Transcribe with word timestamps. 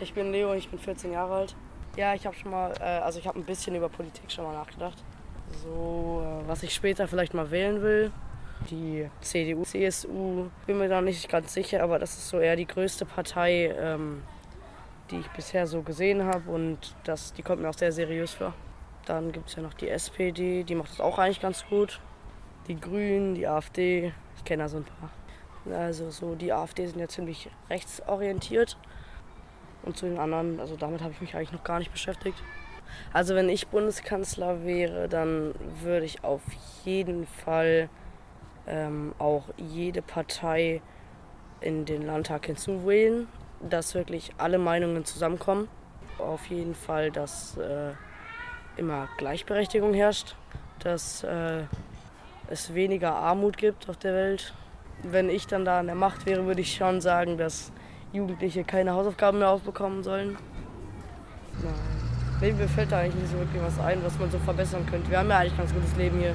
Ich 0.00 0.14
bin 0.14 0.30
Leo 0.30 0.52
und 0.52 0.58
ich 0.58 0.68
bin 0.68 0.78
14 0.78 1.12
Jahre 1.12 1.34
alt. 1.34 1.56
Ja, 1.96 2.14
ich 2.14 2.24
habe 2.24 2.36
schon 2.36 2.52
mal, 2.52 2.72
äh, 2.80 2.84
also 2.84 3.18
ich 3.18 3.26
habe 3.26 3.38
ein 3.38 3.44
bisschen 3.44 3.74
über 3.74 3.88
Politik 3.88 4.30
schon 4.30 4.44
mal 4.44 4.52
nachgedacht. 4.52 5.02
So, 5.62 6.22
äh, 6.24 6.48
was 6.48 6.62
ich 6.62 6.72
später 6.72 7.08
vielleicht 7.08 7.34
mal 7.34 7.50
wählen 7.50 7.82
will. 7.82 8.12
Die 8.70 9.08
CDU, 9.20 9.62
CSU, 9.64 10.46
bin 10.66 10.78
mir 10.78 10.88
da 10.88 11.00
nicht 11.00 11.28
ganz 11.28 11.52
sicher, 11.52 11.82
aber 11.82 11.98
das 11.98 12.16
ist 12.16 12.28
so 12.28 12.38
eher 12.38 12.56
die 12.56 12.66
größte 12.66 13.06
Partei, 13.06 13.74
ähm, 13.76 14.22
die 15.10 15.18
ich 15.18 15.28
bisher 15.30 15.66
so 15.66 15.82
gesehen 15.82 16.24
habe 16.24 16.50
und 16.50 16.94
das, 17.04 17.32
die 17.32 17.42
kommt 17.42 17.62
mir 17.62 17.70
auch 17.70 17.78
sehr 17.78 17.92
seriös 17.92 18.34
vor. 18.34 18.54
Dann 19.06 19.32
gibt 19.32 19.48
es 19.48 19.56
ja 19.56 19.62
noch 19.62 19.74
die 19.74 19.88
SPD, 19.88 20.64
die 20.64 20.74
macht 20.74 20.90
das 20.90 21.00
auch 21.00 21.18
eigentlich 21.18 21.40
ganz 21.40 21.64
gut. 21.66 22.00
Die 22.66 22.78
Grünen, 22.78 23.34
die 23.34 23.46
AfD, 23.46 24.12
ich 24.36 24.44
kenne 24.44 24.64
da 24.64 24.68
so 24.68 24.78
ein 24.78 24.84
paar. 24.84 25.10
Also 25.76 26.10
so 26.10 26.34
die 26.34 26.52
AfD 26.52 26.86
sind 26.86 26.98
ja 26.98 27.08
ziemlich 27.08 27.48
rechtsorientiert. 27.70 28.76
Und 29.82 29.96
zu 29.96 30.06
den 30.06 30.18
anderen, 30.18 30.60
also 30.60 30.76
damit 30.76 31.02
habe 31.02 31.12
ich 31.12 31.20
mich 31.20 31.34
eigentlich 31.34 31.52
noch 31.52 31.64
gar 31.64 31.78
nicht 31.78 31.92
beschäftigt. 31.92 32.42
Also 33.12 33.34
wenn 33.34 33.48
ich 33.48 33.68
Bundeskanzler 33.68 34.64
wäre, 34.64 35.08
dann 35.08 35.54
würde 35.82 36.06
ich 36.06 36.24
auf 36.24 36.42
jeden 36.84 37.26
Fall 37.26 37.88
ähm, 38.66 39.14
auch 39.18 39.44
jede 39.56 40.02
Partei 40.02 40.82
in 41.60 41.84
den 41.84 42.02
Landtag 42.02 42.46
hinzuwählen, 42.46 43.26
dass 43.60 43.94
wirklich 43.94 44.32
alle 44.38 44.58
Meinungen 44.58 45.04
zusammenkommen. 45.04 45.68
Auf 46.18 46.46
jeden 46.46 46.74
Fall, 46.74 47.10
dass 47.10 47.56
äh, 47.56 47.92
immer 48.76 49.08
Gleichberechtigung 49.18 49.94
herrscht, 49.94 50.36
dass 50.80 51.24
äh, 51.24 51.62
es 52.48 52.74
weniger 52.74 53.14
Armut 53.14 53.56
gibt 53.56 53.88
auf 53.88 53.96
der 53.96 54.14
Welt. 54.14 54.54
Wenn 55.02 55.28
ich 55.28 55.46
dann 55.46 55.64
da 55.64 55.80
an 55.80 55.86
der 55.86 55.94
Macht 55.94 56.26
wäre, 56.26 56.46
würde 56.46 56.60
ich 56.60 56.74
schon 56.74 57.00
sagen, 57.00 57.38
dass 57.38 57.72
Jugendliche 58.12 58.64
keine 58.64 58.92
Hausaufgaben 58.92 59.38
mehr 59.38 59.50
aufbekommen 59.50 60.02
sollen. 60.02 60.36
Nein. 61.62 62.56
Mir 62.56 62.68
fällt 62.68 62.92
da 62.92 62.98
eigentlich 62.98 63.16
nicht 63.16 63.32
so 63.32 63.38
wirklich 63.38 63.62
was 63.62 63.78
ein, 63.80 64.02
was 64.04 64.18
man 64.18 64.30
so 64.30 64.38
verbessern 64.38 64.86
könnte. 64.86 65.10
Wir 65.10 65.18
haben 65.18 65.28
ja 65.28 65.38
eigentlich 65.38 65.54
ein 65.54 65.58
ganz 65.58 65.74
gutes 65.74 65.96
Leben 65.96 66.18
hier. 66.20 66.34